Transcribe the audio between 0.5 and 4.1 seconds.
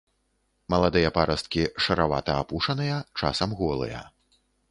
Маладыя парасткі шэравата-апушаныя, часам голыя.